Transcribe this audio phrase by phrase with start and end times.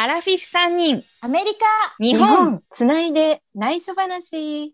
[0.00, 1.66] アラフィフ3人、アメリカ
[1.98, 2.62] 日本。
[2.70, 4.72] つないで内緒話。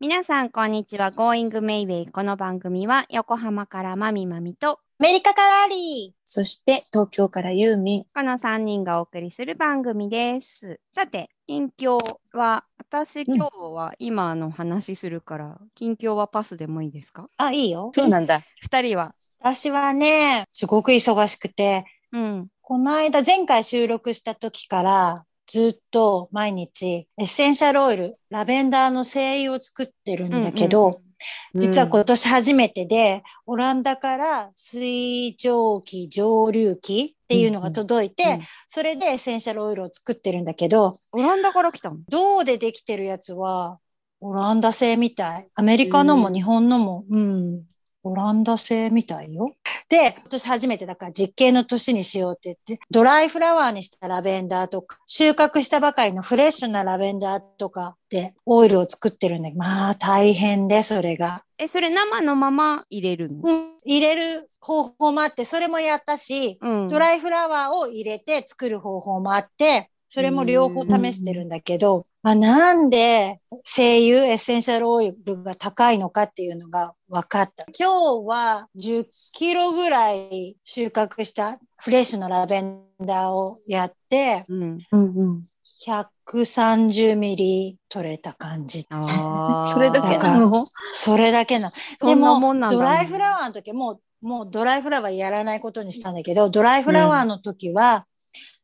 [0.00, 1.12] 皆さん、こんにちは。
[1.12, 2.10] Going Mayway。
[2.10, 8.04] この番組は、横浜からまみまみと、アメリカからアリそして東京からユーミン。
[8.14, 10.78] この3人がお送りする番組です。
[10.94, 11.98] さて、近況
[12.32, 17.22] は、私、うん今日は今の話するから、近況はパスでもいいですか？
[17.22, 17.26] ー。
[17.46, 17.90] あ、いいよ。
[17.92, 18.44] そうなんだ。
[18.64, 19.12] ?2 人は。
[19.40, 22.46] 私はね、すごく忙しくて、うん。
[22.62, 31.09] この間、前回収録した時から、ずっと毎日、エッセンシャルオイル、ラベンダーの精油を作ってるんだけど、うんうんうん
[31.54, 38.30] 実は今年初めてで、オランダから水蒸気蒸留機っていうのが届いて、うん。
[38.32, 41.96] うんそれでエッセンシャルオイルを作ってるんだけど、オランダから来たの？
[42.08, 43.78] 銅でできてるやつは、
[44.20, 45.48] オランダ製みたい。
[45.54, 47.62] アメリカのもうん日本のも、うん、
[48.02, 49.54] オランダ製みたいよ。
[49.88, 61.44] で、今年初めてだから実験の年にしようって言って、ドライフラワーにしたラベンダーとか、収穫したばかりのフレッシュなラベンダーとかでオイルを作ってるんだけど、まあ大変で、それが。
[61.58, 63.40] え、それ生のまま入れるの？
[63.42, 66.88] うん、入れる方法もあって、それもやったし、うん。
[66.88, 77.64] ドライフラワーを入れて作る方法もあって、それも両方試してるんだけど、まあ、なんで精油、エッセンシャルオイルが高いのかっていうのが分かった。
[77.78, 84.78] 今日は10キロぐらい収穫したフレッシュなラベンダーをやって、うん。
[84.90, 85.46] うんうん。
[85.86, 88.80] 130ミリ取れた感じ。
[88.90, 90.66] それだけなの？
[90.90, 91.72] それだけなの。
[92.00, 98.06] そんなもんなんだドライフラワーの時もう、もうドライフラワーやらないことにしたんだけど、ドライフラワーの時は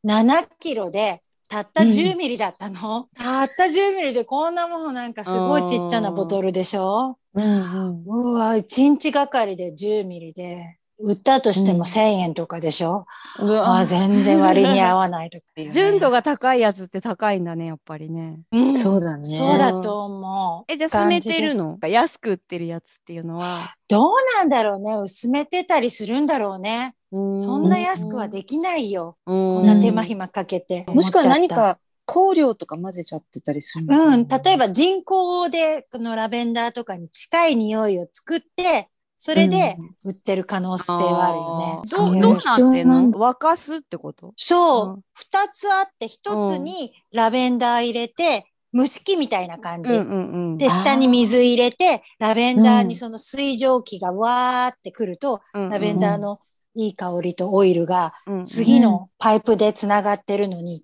[0.05, 3.09] 7キロでたった10ミリだったの？
[3.15, 7.17] たった10ミリでこんなもんなんかすごいちっちゃなボトルでしょ？
[7.33, 8.03] うんうん。
[8.05, 13.05] うわ、1日がかりで10ミリで、売ったとしてうんも1000円とかでしょ、
[13.39, 15.43] うまあわ全然割に合わないとか。
[15.71, 18.39] 純度が高いやつって高いんだね、やっぱりね。
[18.51, 19.37] うんそうだね。
[19.37, 20.71] そうだと思う。
[20.71, 21.77] え、じゃあ、薄めてるの？
[21.81, 23.75] 安く売ってるやつっていうのは？
[23.87, 26.95] どうなんだろうね薄めてたりするんだろうね。
[27.11, 29.17] そそんな安くはできないよ。
[29.25, 30.85] ここんな手間暇かけて。
[30.87, 31.47] もしくは何。
[31.47, 31.79] か
[32.09, 34.25] 香料とか混ぜちゃってたりするのかなうん。
[34.25, 41.81] 例えば人工でこのラベンダーとかに近い匂いを作って、それで売ってる可能性はあるよね。
[42.13, 43.09] ううどうなってんの？
[43.09, 44.33] な沸かすってこと？
[44.35, 44.87] そう。
[44.89, 45.01] うん。
[45.13, 49.95] 二つあって、一つにラベンダー入れて、蒸し器みたいな感じ。
[49.95, 50.57] うんうんうん。
[50.57, 55.63] で、下に水入れて、ラベンダーにうんその水蒸気がわーってくると、うん。
[55.63, 56.39] うんラベンダーの
[56.75, 58.13] いい香りとオイルが
[58.45, 60.83] 次のパイプでつながってるのに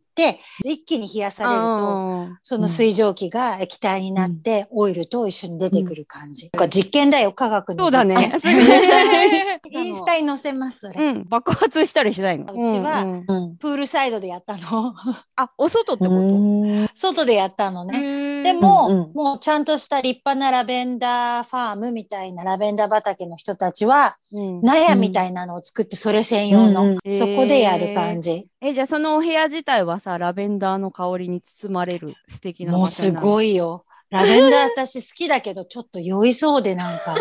[0.64, 6.50] 一気に冷やされると、あその水蒸気が液体になって、オイルと一緒に出てくる感じ。
[6.54, 7.86] なんか実験だよ、科学ーの。
[7.86, 8.34] そうだね。
[9.72, 10.90] インスタに載せます。
[10.96, 12.54] うん、爆発したりしないの？
[12.54, 13.06] うちは。
[13.60, 14.94] プールサイドでやったの。
[15.36, 18.44] あ、お外ってこうん外でやったのとね。
[18.44, 28.48] ででも、もうちゃんとした立派なラベンダーファームみたいなラベンダー畑の人たちは、うん納屋みたいなのを作って、それ専用の、そこでやる感じ。
[28.66, 33.52] え、じゃあそのお部屋自体はさ、ラベンダーの香りに包まれる素敵なもうすごい。
[33.52, 33.84] いよ。
[34.10, 37.18] ラベンダー私好きだけど、ちょっと酔いそうでなんか、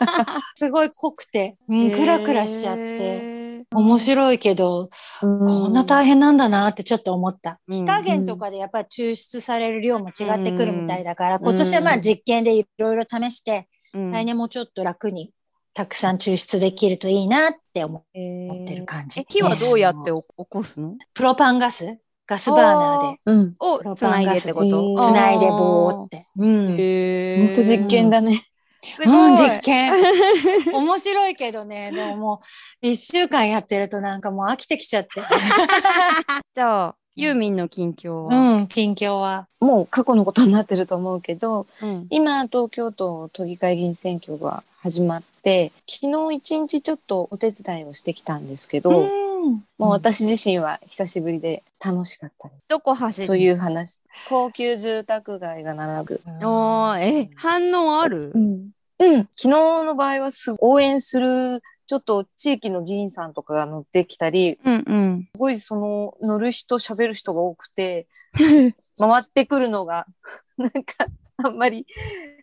[0.56, 2.98] すごい濃くて、うん、クラクラしちゃって。
[2.98, 3.46] て。
[3.74, 4.88] 面白いけど、
[5.20, 5.26] こ
[5.68, 7.60] んな大変なんだなってちょっと思った。
[7.68, 15.32] うん火加減とかでやっぱり抽出される量も違ってくるみたいだから、ん今年はまあ実験でいろいろ試して、うん来年もちょっと楽に
[15.76, 19.24] たくさん抽出できるといいなって思えってる感じえ、。
[19.28, 20.94] 火はどうやってお起こすの？
[21.12, 23.54] プロパンガスガスバーナーでうん。
[23.60, 25.06] をプロつないでパンガスってこと？
[25.06, 26.24] つないでボーって。
[26.38, 26.76] うん。
[26.80, 28.40] へほんと実験だね。
[29.04, 29.92] うん、実験。
[30.72, 32.40] 面白いけどね、でもも
[32.82, 35.20] う一週間やってるとなんかもう飽きてきちゃって。
[36.56, 38.36] じゃあ、ユーミンの近況は？
[38.36, 39.46] うん、近況は。
[39.58, 42.06] もう過去のことになってると思うけど、うん。
[42.10, 49.26] 今東京都都議会議員選挙が始まって、昨日一日ちょっとお手伝いをしてきたんですけど、うん
[49.78, 52.50] もう私自身は久しぶりで楽しかった。
[52.66, 54.00] どこ走るという話。
[54.28, 56.20] 高級住宅街が並ぶ。
[56.42, 58.32] おーえ、反応ある？
[58.34, 58.70] うん。
[58.98, 59.22] うん。
[59.36, 65.28] 昨日の場合はす応援する、ちょっと地域の議員さんとかが乗ってきたり、うんうん。
[65.34, 68.08] すごいその乗る人、喋る人が多くて、
[68.98, 70.06] 回ってくるのが、
[70.56, 71.06] なんか、
[71.38, 71.86] あんまり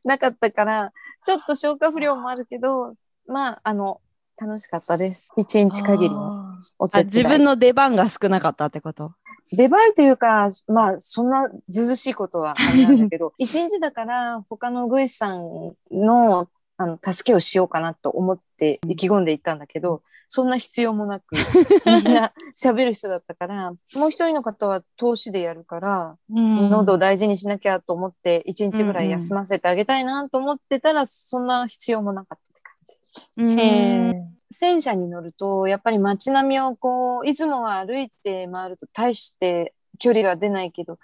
[0.04, 0.92] なかったから、
[1.25, 2.95] ちょっと消化不良もあるけど、
[3.28, 4.01] まあ、あの、
[4.38, 5.30] 楽しかったです。
[5.38, 7.04] 一日限りのあお手伝い。
[7.04, 9.13] あ、自分の出番が少なかったってこと？
[9.51, 16.48] 出番というか、まあ、そんなずうずうしいことはあれなんだけど、 一日だから他のグイさんの
[16.83, 21.35] あの助けをしようかなと思って意気込んでいったんだけど、そんな必要もなく
[21.85, 26.69] みんな喋る人だったからもう一人の方は投資でやるから、うん。
[26.69, 33.44] 喉を大事にしなきゃと思って一日ぐらい休ませてあげたいなと思ってたら、そんな必要もなかったって感じ。
[33.44, 33.59] うん。
[33.59, 41.00] へー戦車に乗るとやっぱり街並みをこういつもは歩いて回ると大して距離が出ないけど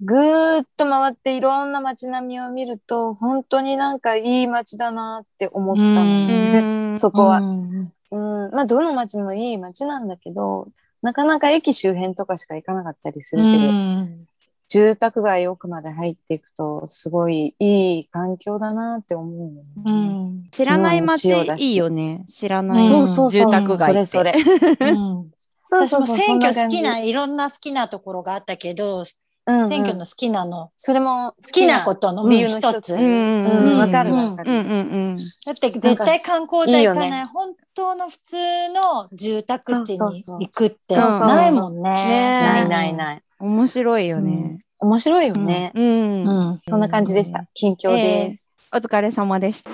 [0.00, 6.98] ぐーっと回っていろんな街並みを見ると本当になんかいい街だなって思ったのね、うん。
[6.98, 7.92] そこは、うん。
[8.10, 10.68] うん、まあどの街もいい街なんだけど
[11.02, 14.26] なかなか駅周辺とかしか行かなかったりするけど、うん。
[14.68, 20.48] 住宅街奥まで入っていくとすごいいい環境だなって思うよね、うん。
[20.50, 22.24] 知らない街いいよね。
[22.26, 24.06] 知らないそうそう住宅街って。
[24.06, 24.46] それそ
[24.80, 24.90] れ。
[24.90, 25.30] うん。
[25.70, 29.04] 私も選挙好きな、いろんな好きなところがあったけど、
[29.46, 32.78] うんうん選挙の好きなの、それも好きなことの理由の一つ。
[32.78, 32.94] 一つ。
[32.96, 34.10] うんうんうんわかる。
[34.10, 38.36] だって絶対観光じゃ行かないいいよね本当の普通
[38.70, 41.82] の住宅地に行くってそうそうないもんね。
[41.82, 43.22] ねないないない。
[43.38, 44.64] 面白いよね。
[44.78, 45.72] 面白いよね。
[45.74, 46.24] うん。
[46.24, 46.60] うん。
[46.66, 47.46] そんな感じでした。
[47.52, 48.54] 近況です。
[48.72, 49.70] お疲れ様でした。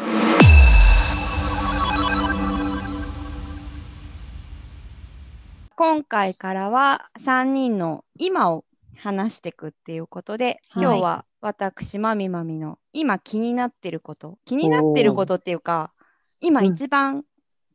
[5.77, 8.65] 今回からは3人の今を
[9.01, 10.85] 話していくっていうことで、はい。
[10.85, 15.93] 今日は私まみまみの今気になってること気になってることっていうか
[16.41, 17.25] 今一番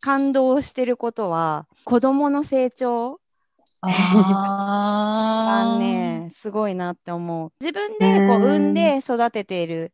[0.01, 3.19] 感動してることは、子供の成長。
[3.81, 7.51] あ ねすごいなって思う。
[7.59, 9.93] 自分でこううん産んで育てている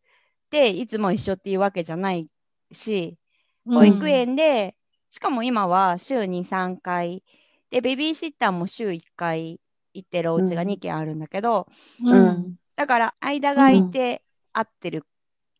[0.49, 2.27] でいつも一緒っていうわけじゃない
[2.71, 3.17] し
[3.65, 4.75] 保育園で、
[5.09, 7.23] しかも今は週に3回。
[7.69, 9.61] でベビーシッターも週1回
[9.93, 10.67] 行ってるお家がうん。
[10.67, 11.67] 2軒あるんだけど、
[11.99, 12.27] うん。
[12.27, 12.55] うん。
[12.75, 14.23] だから間が空いて
[14.53, 15.05] 会ってる、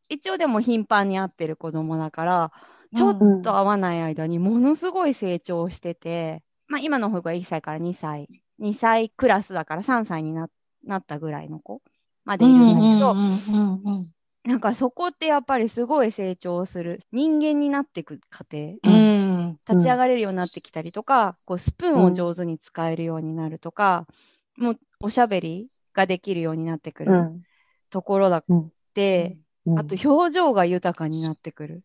[0.10, 2.51] 一応でも頻繁に会ってる子供だから
[2.95, 8.28] ちょっうんと会わない間にものすごい成長してて、まあ、今の保育は1歳から2歳。
[8.60, 10.50] 2歳クラスだから3歳にな
[10.83, 11.81] なったぐらいの子
[12.25, 14.12] までいるんだけど、うんうんうんうん
[14.44, 18.76] なんかそこってやっぱりすごい成長する人間になっていく過程。
[18.84, 19.60] うん。
[19.70, 24.08] 立ち上がれるようになってきたりとか、こうスプーンを上手に使えるようになるとか、
[24.58, 27.42] もうおしゃべりができるようになってくるうん。
[27.90, 28.46] ところだっ
[28.94, 29.80] て、うん。
[29.80, 31.78] あと表情が豊かになってくるっ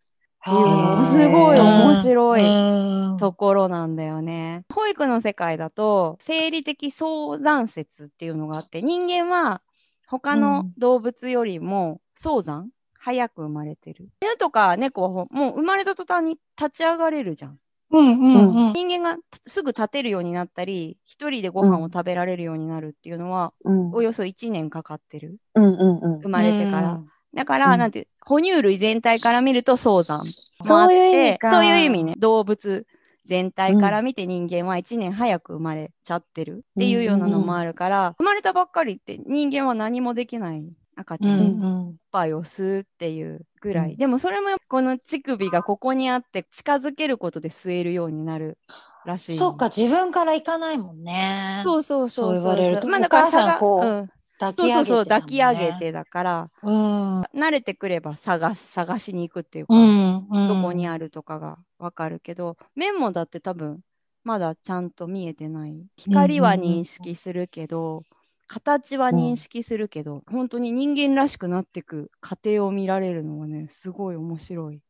[0.44, 1.12] ていうのもへー。
[1.12, 4.64] すごい面白いいところなんだよね。
[4.72, 9.62] 保育の世界だと生理的相談説っていうのがあって人間は
[10.06, 14.08] 他の動物よりも早産早く生まれてる。
[14.20, 17.58] 犬とか猫はもう生まれた途端に立ち上がれるじゃん。
[17.90, 18.72] うんうんうん。
[18.72, 23.92] 人間がすぐ立てるようになったり一人でご飯を食べられるようになるっていうのは、うん。
[23.92, 25.36] およそ1年かかってる。
[25.54, 26.20] うんうんうん。
[26.20, 27.00] 生まれてから。
[27.34, 27.78] だから、うん。
[27.78, 30.20] なんて哺乳類全体から見ると早産。
[30.60, 31.52] そういう意味か。
[31.52, 32.14] そういう意味ね。
[32.18, 32.86] 動物
[33.26, 40.64] 全体から見て人間は1年早く生まれちゃってるっていうようなのもあるから、生まれたばっかりって人間は何もできない
[40.96, 43.96] 赤ちゃんうんのおっうんぱいを吸うっていうぐらい、うん。
[43.96, 48.58] でもそれもこの乳首がここにあって近づけることで吸えるようになる
[49.04, 51.60] らしいそうか自分から行かないもんね。
[51.64, 56.50] そうそうそうそう言われるとまあだからお母さん差がこううん抱き上げてそうそう抱き上げてだから。
[56.62, 57.20] うん。
[57.34, 60.48] 慣れてくれば探す探しに行くっていうか、うんうん。
[60.48, 63.80] どこにあるとかがわかるけど、面もだって多分
[64.24, 65.86] まだちゃんと見えてない。
[65.96, 68.02] 光は認識するけど、
[68.48, 74.80] 形は認識するけど、本当に人間らしくなっていく過程を見られるのはねすごい面白い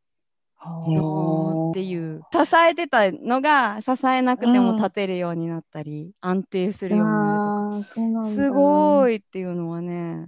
[0.61, 2.23] っていう。
[2.33, 7.77] 支えてたのが支えなくても立てるようになったり、安定するようになるとか。
[7.77, 8.31] あーそうなんだ。
[8.31, 9.17] すごい。
[9.17, 10.27] いっていうのはね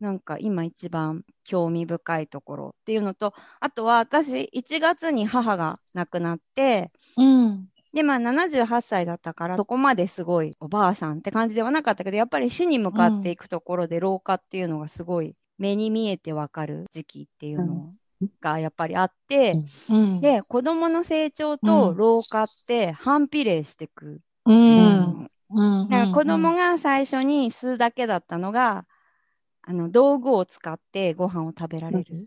[0.00, 7.68] なんか今一番興味深いところっていうのとあとは私1月に母が亡くなってうん。
[7.94, 17.90] でまあ78歳だったからそこまですごいおばあさんって感じではなかったけどやっぱり死に向かっていくところで老化っていうのがすごい目に見えてわかる時期っていうの
[18.40, 19.52] がやっぱりあって、
[19.88, 20.20] うん。
[20.20, 21.58] で子どもの成長うん。
[21.58, 24.20] と老化って反比例してく。
[24.46, 24.78] ううん。
[24.80, 25.30] ん。
[25.50, 25.88] うん。
[25.88, 28.86] だから子供が最初に吸うだけだったのが、
[29.62, 32.26] あの道具を使ってご飯を食べられる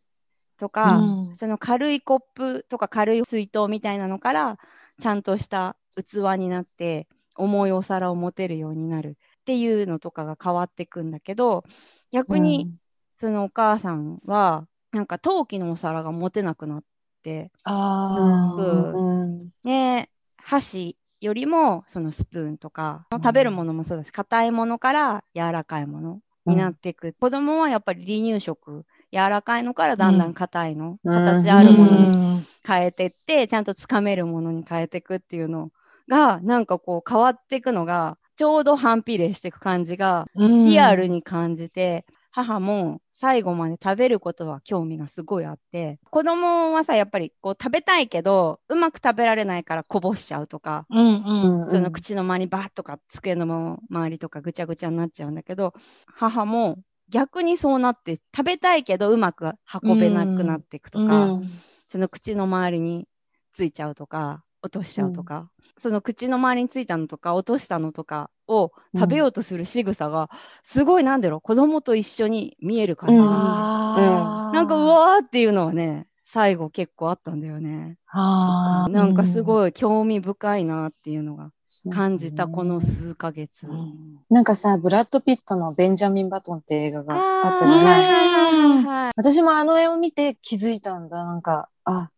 [0.57, 1.01] とか、う
[1.33, 1.35] ん。
[1.37, 4.57] その軽いコップとか軽い水筒みたいなのから
[4.99, 11.63] ちゃんとした器になって重いお皿を持てるようになるっていうのとかが変わっていくんだけど
[12.11, 12.69] 逆に
[13.17, 16.83] そのお母さんはなんか陶器のお皿が持てなくなっ
[17.23, 17.51] て。
[17.63, 18.61] あー。
[18.61, 18.63] う
[18.97, 19.23] ん。
[19.33, 31.13] うんで箸よりもそのスプーンとか食べるものもそうだし硬いものから柔らかいものになっていく、子供はやっぱり離乳食柔らかいのからだんだん硬いの、うん。
[31.13, 32.41] 形あるものにうん。
[32.65, 35.71] 変えてって、ちゃんとつかめるものに変えていくっていうの
[36.07, 51.71] がなんかこう変わっていくのがちょうど反比例していく感じがリアルに感じて、母も最後まで食べることは興味がすごいあって子供はさやっぱりこう食べたいけどうまく食べられないからこぼしちゃうとか、うんうんうん。
[51.71, 55.73] その口の周りバーッとか机の周りとかぐちゃぐちゃになっちゃうんだけど
[56.15, 59.51] 母も逆にそうなって食べたいけどうまく
[59.83, 61.43] 運べなくなっていくとか、うん。
[61.89, 63.07] その口の周りに
[63.51, 70.29] ついちゃうとか落としちゃうとか、その口の周りについたのとか落としたのとかを食べようとする仕草が
[70.63, 73.15] すごいなんだろう子供と一緒に見える感じ。
[73.15, 77.97] なんかうわーっていうのはね最後結構あったんだよね。
[78.11, 78.91] あー。
[78.91, 79.41] なんかすい。
[79.41, 81.51] ごい興味深いなっていうのが
[81.91, 83.65] 感じたこの数ヶ月。
[83.65, 84.19] うん。
[84.29, 91.25] なんかさ、ブラッド・ピットのベンジャミン・バトンって映画があったじゃはないいはい私もあの絵を見て気づいたんだ。
[91.25, 92.11] なんか、あ、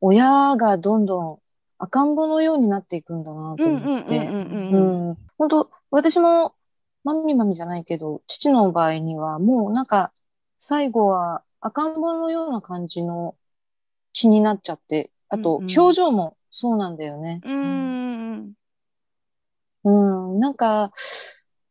[0.00, 1.38] 親がどんどん
[1.78, 4.30] 赤ん坊のようになっていくんだなと思って。
[5.40, 6.54] 本当私も、
[7.02, 10.12] マミマミじゃないけど、父の場合には、もうなんか、
[10.58, 13.34] 最後は赤ん坊のような感じの
[14.12, 17.40] 気になっちゃって、あと、表情もそうなんだよね。
[17.42, 18.54] うん
[19.84, 20.40] うんうん。
[20.40, 20.92] なんか、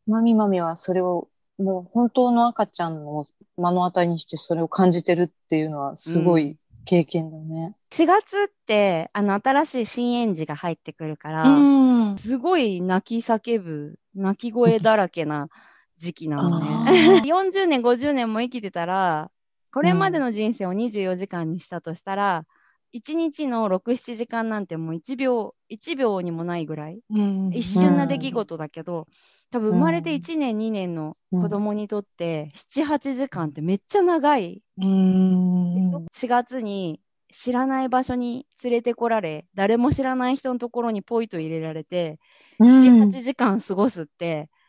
[0.08, 3.24] マミマミはそれを、もう本当の赤ちゃんを
[3.56, 7.74] 目の当たりにしてそれを感じてるっていうのはすごい経験だね。
[7.92, 15.48] 4月ってあの新しい新園児が入ってくるから、うんすごい泣き叫ぶ泣き声だらけな
[15.96, 17.20] 時期なのあね。
[17.20, 19.30] ー 40年50年も生きてたら
[19.72, 22.44] これまでの人生を24時間にしたとしたら、
[22.92, 27.50] 1日の67時間なんてもう1秒1秒にもないぐらいうん。
[27.52, 29.06] 一瞬な出来事だけど、
[29.50, 34.62] 多分生まれて1年、2年の子供にとって78時間ってめっちゃ長い。
[34.78, 36.06] うん。
[36.12, 37.00] 4月に
[37.32, 42.18] 知らない場所に連れてこられ誰も知らない人のところにポイと入れられて、
[42.60, 44.59] 78時間過ごすってうん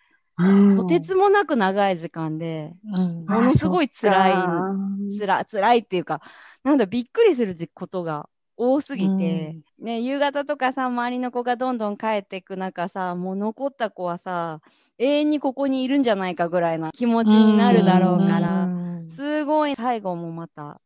[0.77, 3.25] とてつもなく長い時間で、うん。
[3.25, 4.71] ものすごい辛いあ
[5.17, 6.21] つら辛いっていうか
[6.63, 14.59] なんだびっくりすることが多すぎて、ね、夕方とかさ周りの子がどんどん帰っていく中さもう残った子はさ
[14.99, 18.69] 永遠にここにいるんじゃないかぐらいな気持ちになるだろうから、
[19.09, 20.79] すごい最後もまた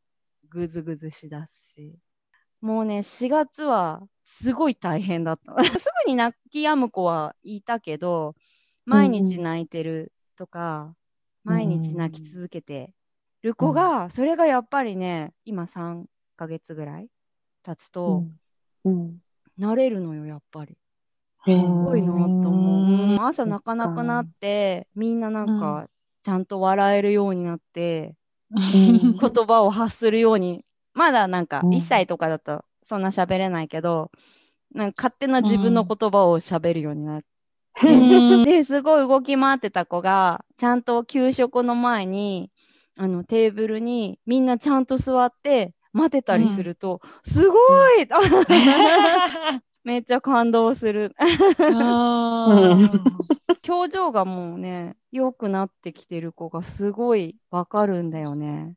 [0.49, 1.95] ぐずぐずしだすし。
[2.61, 5.53] もうね4月はすごい大変だった。
[5.77, 8.35] すぐに泣き止む子はいたけど
[8.85, 10.95] 毎日泣いてるとか、
[11.43, 12.91] 毎日泣き続けて
[13.41, 17.09] る子が、それがやっぱりね今3ヶ月ぐらい
[17.63, 18.23] 経つと、
[18.83, 19.19] うん。
[19.59, 20.77] 慣れるのよやっぱり。
[21.45, 23.13] すすごいなと思う。
[23.13, 23.25] うん。
[23.25, 23.75] 朝泣か。
[23.75, 25.87] なくなってみんななんか
[26.23, 28.15] ちゃんと笑えるようになって、
[28.51, 28.55] ん。
[29.17, 31.73] 言葉を発するようにまだなんかうん。
[31.73, 34.11] 1歳とかだとそんな喋れないけど、
[34.73, 37.27] なんか勝手な自分の言葉を喋るようになって、
[37.81, 42.49] ですごい動き回ってた子がちゃんと給食の前に
[42.97, 47.55] あのテーブルにみんなちゃんと座って待てたりすると、すご
[48.01, 48.05] い、
[49.85, 51.15] めっちゃ感動する。
[53.67, 58.75] 表情がもうね良くなってきてる子がすごいわかるんだよね。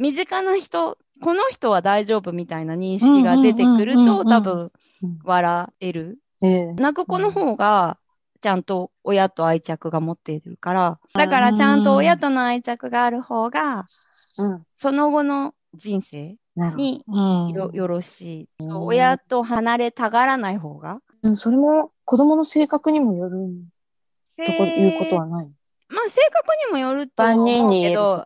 [0.00, 4.72] 身近な人この人は大丈夫みたいな認識が出てくるとうんうんうんうん多分
[5.02, 6.18] うん笑える。
[6.42, 7.98] ええ泣く子の方が
[8.40, 13.84] ちゃんと親と愛着が持っているからだからちゃんと親との愛着がある方が
[14.38, 14.62] うん。
[14.76, 16.36] その後の人生。
[16.76, 18.48] にうんよよろしい。
[18.60, 21.00] そううん親と離れたがらない方が。
[21.22, 23.38] うんそれも子供の性格にもよる
[24.36, 25.46] とこいうことはない？
[25.88, 28.24] まあ性格にもよると思うけど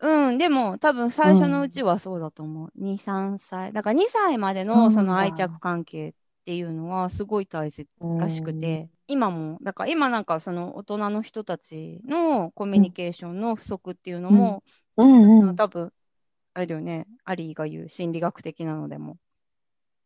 [0.00, 2.72] うん、でも多分最初のうちはそうだと思う。
[2.78, 3.72] 2、3歳。
[3.72, 14.62] だから2歳までのその愛着関係っていうのはすごい大切らしくて、今も、だから今なんかその大人の人たちのコミュニケーションの不足っていうのも、
[14.96, 15.48] うん。
[15.48, 15.56] うん。
[15.56, 15.92] 多分、
[16.54, 19.18] あれだよね、アリーが言う心理学的なのでも、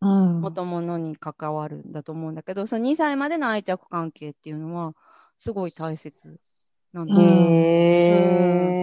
[0.00, 0.40] うん。
[0.40, 4.95] 元々に関わるんだと思うんだけど、その2歳までの愛着関係っていうのは
[5.38, 6.40] すごい大切
[6.92, 7.54] なんだよね。
[8.07, 8.76] へー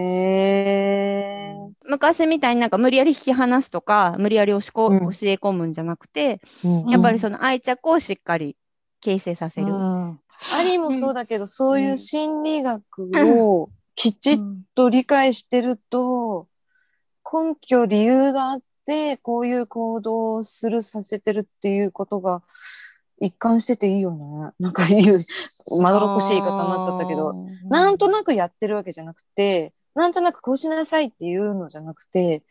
[1.88, 5.00] 昔みたいになんか無理やり引き離すとか無理やり押しこ、うん。
[5.00, 6.90] 教え込むんじゃなくてうん。
[6.90, 8.58] やっぱりその愛着をしっかり
[9.02, 9.68] 形成させる。
[9.68, 10.20] うん。
[10.54, 14.40] アリーもそうだけど、そういう心理学をきちっ
[14.74, 16.48] と理解してると、
[17.24, 22.44] 根拠、理由があって、こういう行動をする、させてるっていうことが
[23.20, 24.52] 一貫してていいよね。
[24.60, 25.20] なんか言う、
[25.82, 27.34] まどろっこしい言い方になっちゃったけど、
[27.70, 32.44] なんとなくやってるわけじゃなくて、なんとなくこうしなさいっていうのじゃなくて、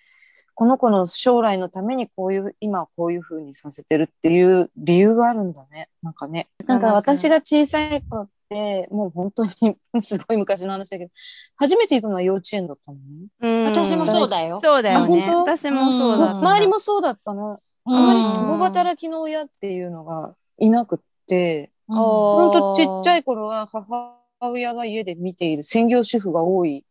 [0.55, 5.89] この子の将来のためにこういう、今はこういう風にさせてるっていう理由があるんだね。
[6.03, 6.49] なんかね。
[6.67, 11.11] なんか私が小さい頃って、もう本当に すごい昔の話だけど、
[11.57, 13.27] 初めて行くのは幼稚園だったのね。
[13.41, 14.61] うん私もそうだよ。
[14.63, 15.23] そうだよね。
[15.25, 15.53] あ本当？
[15.53, 16.39] 私もそうだった。
[16.39, 17.61] 周りもそうだったの。
[17.87, 26.85] あうんまり共働きの親っていうのがいなくって、うんほんとちっちゃい頃は母親が家で見ている専業主婦が多い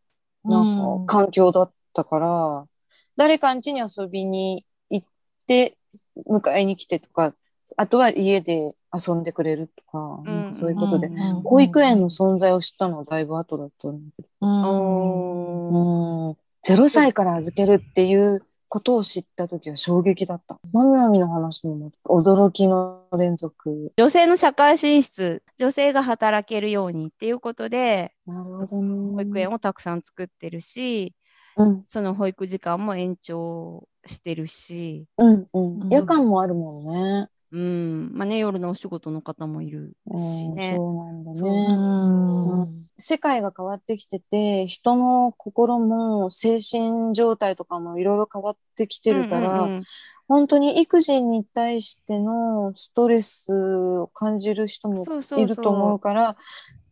[0.44, 2.66] なんか環境だったから、
[3.16, 5.06] 誰かん家に遊びに行っ
[5.46, 5.78] て
[6.28, 7.34] 迎えに来てとか、
[7.76, 10.52] あとは家で遊んでくれるとか、うん。
[10.52, 16.30] かそういうことで、うん保育園の存在を知ったのはだいぶ後だったんだけど、うん、
[16.62, 20.58] 0歳から預けるっていうことを知った時は衝撃だった。
[20.72, 23.92] マミマミの話も驚きの連続。
[23.96, 29.12] 女性の社会進出、女性が働けるようにっていうことで、なるほどね。
[29.12, 31.14] 保育園をたくさん作ってるし、
[31.56, 35.88] うん、その保育時間も延長してるし、うん、うんうん。
[35.88, 37.28] 夜間もあるもんね。
[37.54, 40.74] うん、まあね、夜のお仕事の方もいるしうん、ね。
[40.76, 41.40] そうなんだね。
[41.40, 42.64] う。
[42.64, 49.84] ん世界が変わってきてて、人の心も精神状態とかもいろいろ変わってきてるから、うんうんうん。
[50.26, 55.04] 本当に育児に対してのストレスを感じる人も
[55.36, 56.36] いると思うから、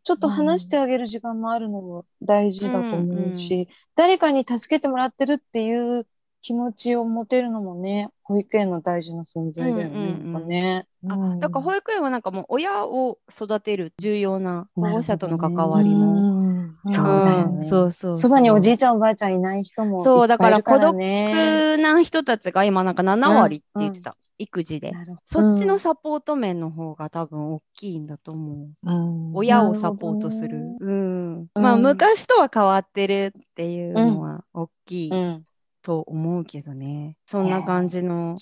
[0.05, 6.07] ちょっと話してあげる時間もあるのも大事だと思うし、誰かに助けてもらってるっていう
[6.43, 9.85] 気持ちを持てるのもね、保育園の大事な存在だよね。
[9.85, 10.87] うんうんうんなんかね。
[11.09, 16.41] あだから保育園はなんかもう親を育てる重要な保護者との関わりも。
[16.85, 21.77] そうだよねんそうそうそばにおじいちゃんおばあちゃんいない人もいっぱいそうだから孤独ね。
[21.77, 24.93] な人たちが今なんか7割って言ってた、育児で。
[25.27, 28.91] そっちのサポート面の方が多分大きいんだと思う。
[28.91, 30.59] うん親をサポートする。
[30.81, 31.33] うん。
[31.35, 35.45] うんまあ昔とは変わってるっていうのは大きいうん
[35.83, 37.17] と思うけどね。
[37.27, 38.37] そんな感じの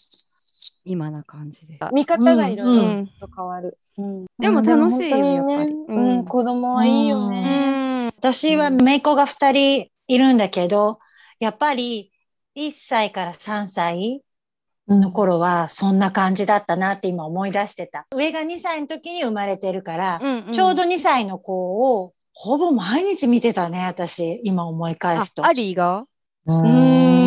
[0.85, 1.79] 今な感じで。
[1.93, 3.79] 見方がいろいろうんと変わる。
[3.99, 8.07] うんでも楽しいよでもやっぱりうんうん子供はいいようね。
[8.07, 8.13] ん。
[8.19, 10.99] 私は姪っ子が2人いるんだけど、
[11.39, 12.13] やっぱり
[12.57, 14.23] 1歳から3歳
[14.89, 18.07] の頃はそんな感じだったなって今思い出してた。
[18.15, 25.45] 上が2歳の時に生まれてるから、うんんちょうど2歳の子をほぼ毎日見てたね、私、今思い返すと。
[25.45, 26.05] あアリーが？
[26.47, 27.20] うん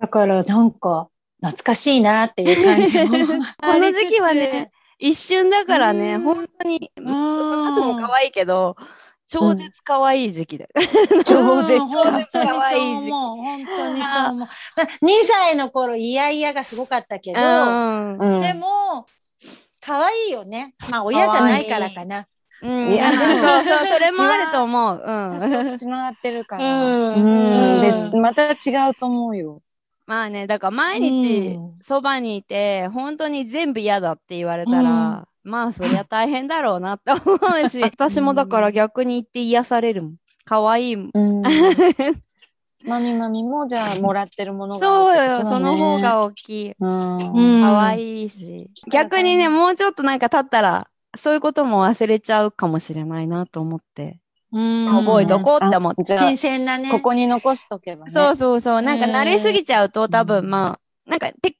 [0.00, 1.08] だからなんか
[1.42, 3.44] 懐かしいなっていう感じも。
[3.62, 8.76] この時期はね、一瞬だからね、うん本当に、うんその後も可愛いけど、
[9.28, 10.70] 超絶可愛い時期だよ。
[11.24, 13.10] 超絶うん本当に可愛そうい時期。
[13.12, 14.38] 本当にそう思う。
[14.38, 19.06] まあ2歳の頃、イヤイヤがすごかったけど、でも、
[19.80, 20.74] 可愛いよね。
[20.90, 22.26] まあ、親じゃないからかな。
[22.62, 25.02] うん、いやそう それもあると思う。
[25.02, 25.78] うん。
[25.78, 26.64] つながってるから。
[26.64, 29.62] うんうんうん別また違うと思うよ。
[30.10, 31.78] まあね、だから毎日うん。
[31.82, 40.14] そばにいて、本当に全部嫌だって言われたら、まあそりゃ大変だろうなって思うし、 私もだから逆に言って癒されるもん。
[40.44, 41.10] 可愛いもん。
[41.14, 41.42] うん。
[42.84, 46.74] マミマミもじゃあもらってるものがそうよ、その方が大きい。
[46.80, 47.16] うん。
[47.16, 47.62] うん。
[47.62, 48.68] 可愛いし。
[48.90, 54.20] 逆にね、もうちょっとなんか経ったら、そういうことも忘れちゃうかもしれないなと思って、うん
[54.52, 55.58] 覚えとこ？
[55.62, 56.04] うって思って。
[56.18, 56.90] 新鮮なね。
[56.90, 58.12] ここに残しとけばね。
[58.12, 58.82] そうそうそう。
[58.82, 61.56] なんか慣れすぎちゃうと、多う分んまあ、なんかて、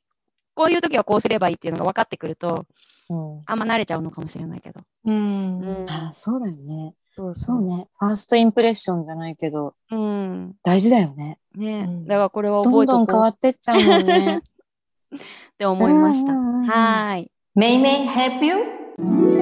[0.55, 2.67] こういう時はこうすればいいっていうのが分かってくると、
[3.09, 4.81] うんあんま慣れちゃうのかもしれないけど。
[5.05, 5.87] うん。
[5.89, 6.95] あそうだよね。
[7.17, 7.89] そうそうね。
[7.99, 10.55] ファーストインプレッションじゃないけど、うん。
[10.63, 11.39] 大事だよね。
[11.57, 14.43] ね、うんだからこれはどんど覚えとこうっん変わってっちゃうもんね。
[15.59, 16.33] て思いました。
[16.33, 17.31] うんうんうんはーい。
[17.57, 19.40] May May help you?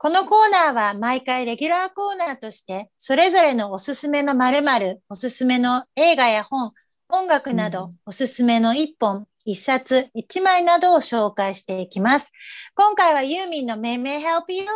[0.00, 6.72] このコーナーは毎回レギュラーコーナーとして、それぞれのおすすめの〇〇、おすすめの映画や本、
[7.08, 12.30] 音楽など、おすすめの一本、一冊、一枚などを紹介していきます。
[12.76, 14.66] 今回はユーミンの May May Help You?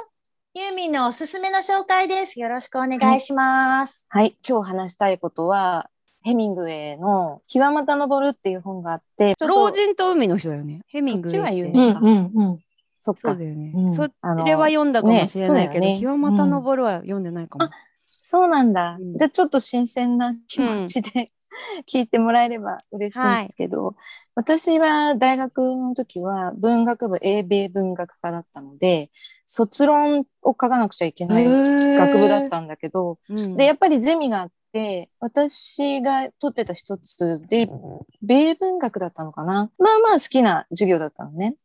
[0.54, 2.40] ユーミンのおすすめの紹介です。
[2.40, 4.04] よろしくお願いします。
[4.08, 4.36] はい。
[4.44, 5.88] 今日話したいことは、
[6.24, 10.80] ヘミングウェイの日はまた昇るっていう本があって、老人と海の人だよね。
[10.88, 11.38] ヘミングウェイって。
[11.38, 12.58] そっちは有う名んうんうん。
[13.04, 13.44] そっかそうだ。
[13.44, 13.72] よね。
[13.74, 14.02] うんそ
[14.44, 17.68] れは読んだかもしれないけど、ねね日はまた昇るは読んでないかも。
[18.06, 18.96] そうなんだ。
[19.00, 21.32] うんじゃあちょっと新鮮な気持ちで、
[21.90, 23.96] 聞いてもらえれば嬉しいんですけど、
[24.36, 29.10] 私は大学の時は文学部英米文学科だったので、
[29.46, 37.68] 卒論を書かなくちゃいけない学部だったんだけど、うんで、やっぱりゼミがあって、私が取ってた一つで、
[38.22, 39.72] 米文学だったのかな。
[39.76, 41.56] まあまあ好きな授業だったのね。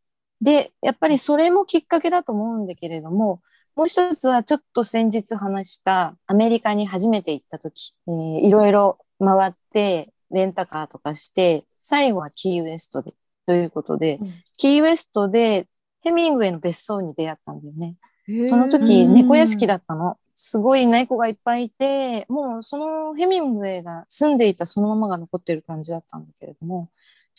[0.42, 3.42] で、やっぱりそれもきっかけだと思うんだけれども、
[3.76, 13.14] もう一つはちょっと先日話したアメリカに初めて行った時、えーいろいろ回ってレンタカーとかして、最後はキーウエストで
[13.46, 15.68] ということで、うんキーウエストで
[16.02, 17.96] ヘミングウェイの別荘に出会ったんだよね。
[18.44, 20.18] そのへ時、うん猫屋敷だったの。
[20.36, 26.90] すごい猫がいっぱいいて、もうそのヘミングウェイが住んでいたそのままが残ってる感じだったんだけれども、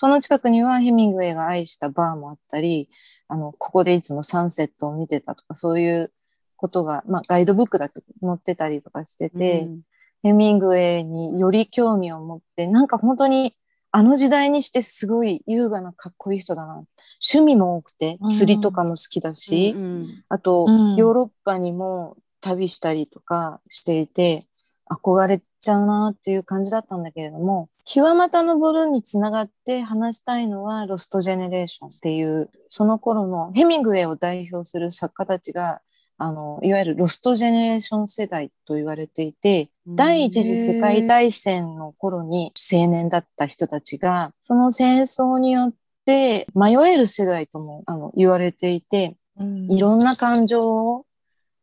[0.00, 2.88] その近くにはヘミングウェイが愛したバーもあったり、
[3.26, 6.12] あの、ここでいつもサンセットを見てたとか、そういう
[6.54, 9.80] ことが、まあガイドブックだけ載ってたりとかしてて、うん
[10.22, 13.54] ヘミングウェイにより興味を持って、なんか本当に
[13.90, 16.84] あの時代にしてすごい優雅なかっこいい人だな。
[17.20, 20.22] 趣味も多くてう、ん釣りとかも好きだし、うん。
[20.28, 20.96] あと、うん。
[20.96, 24.46] ヨーロッパにも旅したりとかしていて、
[24.90, 35.80] 憧れちゃうなっていう感じだったんだけれども、日はまた登るにつながって話したいのは、ロストジェネレーションっていう、その頃のヘミングウェイを代表する作家たちが、
[36.18, 45.74] あの、いわゆるロストジェネレーション世代と言われていて、第一次世界大戦の頃に青年だった人たちが、その戦争によっ
[46.04, 49.70] て迷える世代ともあの言われていて、うん。
[49.70, 51.06] いろんな感情を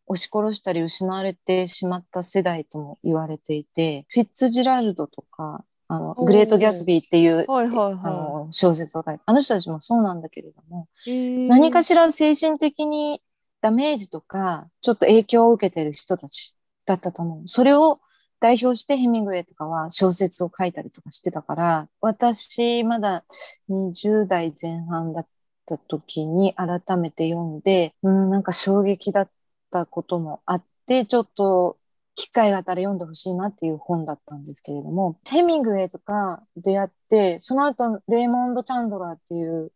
[0.07, 13.21] 押し殺したり失われてしまった世代とも言われていて、フィッツジラルドとか、あの、グレート・ギャツビーっていう、はいはいあはの小説を書いて、あの人たちもそうなんだけれども、何かしら精神的に
[13.61, 17.47] ダメージとか、ちょっと影響を受けてる人たちだったと思う。
[17.47, 17.99] それを
[18.39, 23.23] 代表してヘミングウェイとかは小説を書いたりとかしてたから、私まだ
[23.69, 25.27] 20代前半だっ
[25.65, 29.29] た時に改めて読んで、うん、なんか衝撃だっ
[29.75, 31.77] たこともあって、ちょっと
[32.15, 39.71] 機会があったら読んでほしいなっていう本だったんですけれども、ヘミングウェイとか出会って、その後レイモンド・チャンドラーっていう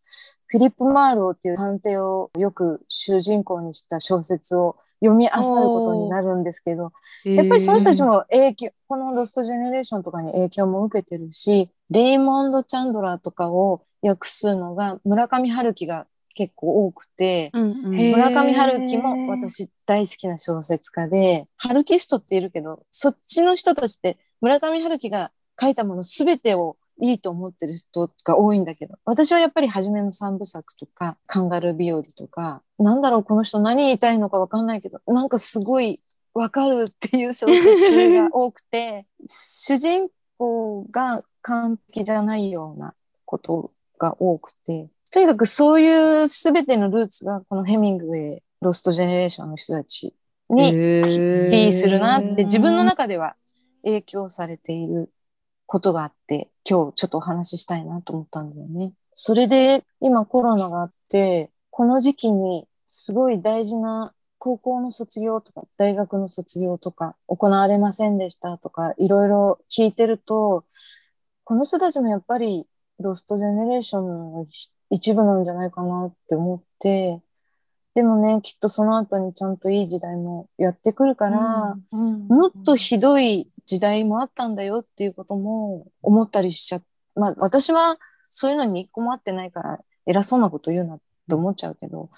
[0.48, 6.92] フィリップ・マーローっていう探偵をよく主人公にした小説を読み漁ることになるんですけど、
[7.26, 16.08] やっぱりその人たちも影響、このロストジェネレーションとかに影響も受けてるし、レイモンド・チャンドラーとかを訳すのが村上春樹が
[16.40, 18.12] 結構多くて、うんうん。
[18.12, 36.00] 村上春樹も私大好きな小説家で、春キストっているけど、そっちの人たちって村上春樹が書いたものすべてをいいと思ってる人が多いんだけど、私はやっぱり初めの三部作とか、カンガルー日和とか、なんだろう、この人何言いたいのかわかんないけど、なんかすごい
[36.34, 50.14] わかるっていう小説が多くて、 主人公が完璧じゃないようなことが多くて、とにかくそういうすべてのルーツがこのヘミングウェイ、ロストジェネレーションの人たち
[50.50, 53.36] にへーティーするなって自分の中では
[53.84, 55.12] 影響されている
[55.66, 58.94] ことがあって、今日ちょっとお話ししたいなと思ったんだよね。
[59.14, 70.66] それで今コロナがあって、この時期にすごい大事な高校の卒業とか大学の卒業とか行われませんでしたとかいろいろ聞いてると、
[71.44, 72.68] この人たちもやっぱり
[73.00, 74.46] ロストジェネレーションの
[74.90, 77.22] 一部なんじゃないかなって思って、
[77.96, 86.82] でもね、きっとその後にちゃんといい時代もやってくるから、うんもっとひどい時代もあったんだよっていうことも思ったりしちゃ
[87.16, 87.98] まあ私は
[88.30, 92.10] そういうのに一個もあってないから偉そうなこと言うなって思っちゃうけど、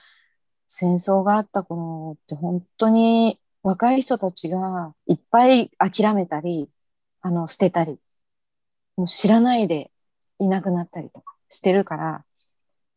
[0.67, 6.69] 戦争があった頃って本当に若い人たちがいっぱい諦めたり、
[7.21, 7.99] あの、捨てたり、
[8.95, 9.91] もう知らないで
[10.39, 12.25] いなくなったりとかしてるから、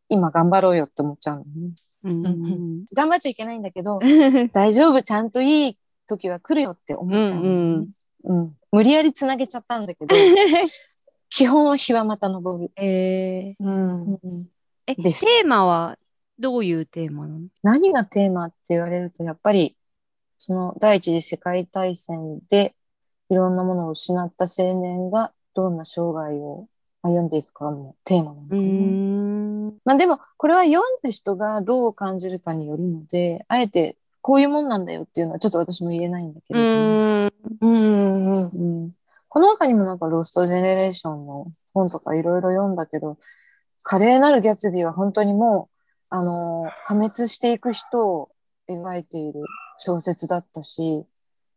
[0.08, 1.74] 今頑張ろうよって思っちゃうのね。
[2.04, 4.04] うんうん頑張っちゃいけないんだけど、う
[4.44, 7.88] ん大丈夫、ちゃんといい時は来るよって思っちゃうのね、
[8.24, 10.14] うん無理やりつなげちゃったんだけど、
[11.30, 12.72] 基本は日はまた登る。
[12.76, 13.64] えー。
[13.64, 14.48] うん。
[14.86, 15.96] え、テーマは
[16.38, 17.46] どういうテーマなの？
[17.62, 19.76] 何がテーマって言われると、やっぱり、
[20.38, 22.74] その第一次世界大戦で
[23.30, 26.68] いろんなものを失った青年がどんな生涯を
[27.02, 28.60] 歩んでいくかもテーマなのかな。
[29.66, 29.78] ん。
[29.84, 36.58] まあでも、これは読んだ人がどう感じるかによるので、あえてこういうもんなんだよっていうのはちょっと私も言えないんだけど。
[36.58, 37.32] うん。
[37.60, 38.42] うん。
[38.42, 38.90] うん。
[39.28, 43.18] この中にもなんかロストジェネレーションの本とかいろいろ読んだけど、
[43.82, 45.68] 華麗なるギャツビーは本当にも
[46.10, 48.30] う、あの、破滅していく人を
[48.66, 49.42] 描いている
[49.76, 51.04] 小説だったし、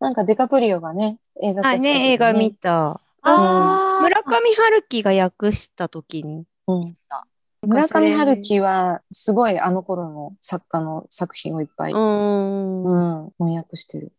[0.01, 2.99] なんかデカプリオがね、映画化あ、した時ね、映画見た。
[3.21, 4.03] あー。
[4.03, 6.43] 村上春樹が訳したときに。
[6.67, 6.95] うん
[7.67, 12.83] 村上春樹はすごいあの頃の作家の作品をいっぱい、うーん。
[12.83, 14.13] うん、翻訳してる。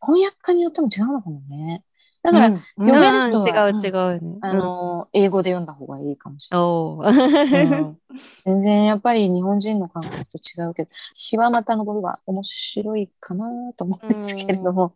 [0.00, 1.84] 翻訳家によっても違うのかもね。
[2.22, 2.62] だから、うん。
[2.76, 3.76] 読める人はうん。
[3.76, 4.38] 違う違うよね。
[4.40, 6.66] あの、英語で読んだ方がいいかもしれない。
[6.66, 7.98] うん。
[8.44, 14.94] 全然やっぱり日本人の感覚と違うけど、日はまた昇るは面白いかなと思うんですけれども、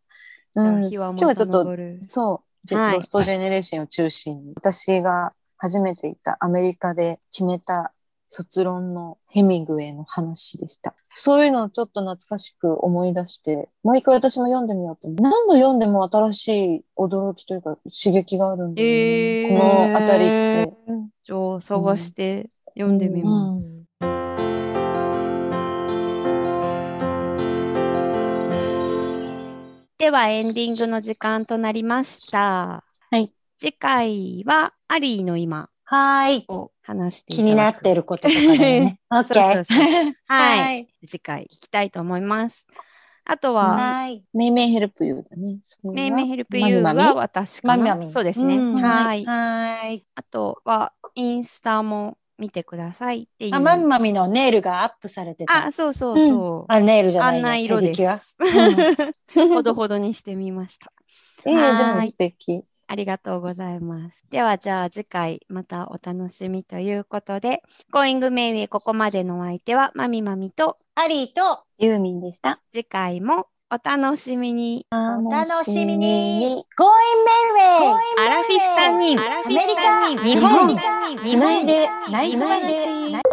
[0.57, 0.81] うん。
[0.81, 7.93] 今日はちょっとそう、ロストジェネレーションを中心に、私が初めていたアメリカで決めた
[8.27, 10.97] 卒論のヘミングウェイの話でした。
[11.15, 15.09] そういうのをちょっと懐かしく思い出して、もう一回私も読んでみようと。
[15.23, 16.49] 何度読んでも新し
[16.79, 20.73] い驚きというか刺激があるんで、えーこのあたりって。
[21.25, 23.85] じゃあ探して読んでみます。
[29.97, 32.83] ではエンディングの時間となりました。
[33.63, 33.71] はい。
[33.71, 36.45] 次回はアリーの今はい。
[36.49, 37.97] を話してい気になってる。
[37.97, 38.99] ることとかね。
[39.11, 40.15] オッケそうそうそうー。
[40.27, 40.89] はい。
[41.03, 41.07] い。
[41.07, 42.67] 次回聞きたいと思います。
[43.25, 44.25] あとは、はい。
[44.33, 45.61] メイメイヘルプユーだね。
[45.63, 47.77] それはメイメイヘルプユーはミ私かな。
[47.77, 48.57] マミマミそうですね。
[48.57, 49.25] うんはい。
[49.25, 50.05] はい。
[50.15, 53.55] あとは、インスタも見てくださいっていう。
[53.55, 55.67] あ、マミマミのネイルがアップされてた。
[55.67, 56.73] あ、そうそうそう。
[56.73, 57.39] あ、ネイルじゃない、ね。
[57.39, 57.93] あんな色で。
[59.55, 60.93] ほどほどにしてみました。
[61.45, 62.65] ええはいでも素敵。
[62.93, 64.27] ありがとうございます。
[64.29, 72.61] では、じゃあ次回またお楽しみということで、Going Mayway ここまでのお相手はまみまみと、アリーとユーミンでした。
[72.71, 74.87] 次回もお楽しみに。
[74.93, 76.67] お楽しみに。
[76.77, 76.93] 楽 Going
[77.25, 78.21] Mayway!
[78.21, 80.77] アラフィフ3人、アメリカ日本、
[81.25, 83.32] つないで内緒話。